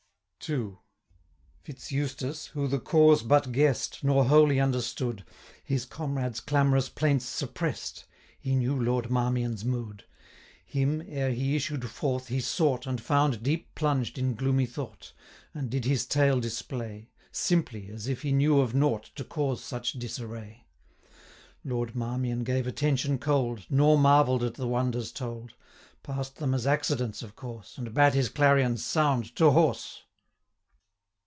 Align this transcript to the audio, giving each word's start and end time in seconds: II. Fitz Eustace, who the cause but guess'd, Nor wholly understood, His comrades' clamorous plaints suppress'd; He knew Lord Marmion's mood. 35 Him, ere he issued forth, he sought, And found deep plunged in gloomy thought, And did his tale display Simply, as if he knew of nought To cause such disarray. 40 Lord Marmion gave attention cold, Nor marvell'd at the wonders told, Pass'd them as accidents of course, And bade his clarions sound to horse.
II. 0.49 0.75
Fitz 1.61 1.91
Eustace, 1.91 2.47
who 2.47 2.67
the 2.67 2.79
cause 2.79 3.21
but 3.21 3.51
guess'd, 3.51 3.99
Nor 4.03 4.23
wholly 4.25 4.59
understood, 4.59 5.23
His 5.63 5.85
comrades' 5.85 6.39
clamorous 6.39 6.89
plaints 6.89 7.25
suppress'd; 7.27 8.05
He 8.39 8.55
knew 8.55 8.75
Lord 8.75 9.11
Marmion's 9.11 9.63
mood. 9.63 10.03
35 10.65 10.73
Him, 10.73 11.03
ere 11.07 11.29
he 11.31 11.55
issued 11.55 11.87
forth, 11.91 12.29
he 12.29 12.39
sought, 12.41 12.87
And 12.87 12.99
found 12.99 13.43
deep 13.43 13.75
plunged 13.75 14.17
in 14.17 14.33
gloomy 14.33 14.65
thought, 14.65 15.13
And 15.53 15.69
did 15.69 15.85
his 15.85 16.07
tale 16.07 16.39
display 16.39 17.11
Simply, 17.31 17.89
as 17.91 18.07
if 18.07 18.23
he 18.23 18.31
knew 18.31 18.61
of 18.61 18.73
nought 18.73 19.11
To 19.17 19.23
cause 19.23 19.63
such 19.63 19.93
disarray. 19.93 20.65
40 21.61 21.65
Lord 21.69 21.95
Marmion 21.95 22.43
gave 22.43 22.65
attention 22.65 23.19
cold, 23.19 23.67
Nor 23.69 23.95
marvell'd 23.95 24.41
at 24.41 24.55
the 24.55 24.67
wonders 24.67 25.11
told, 25.11 25.53
Pass'd 26.01 26.37
them 26.37 26.55
as 26.55 26.65
accidents 26.65 27.21
of 27.21 27.35
course, 27.35 27.77
And 27.77 27.93
bade 27.93 28.15
his 28.15 28.27
clarions 28.29 28.83
sound 28.83 29.35
to 29.35 29.51
horse. 29.51 30.01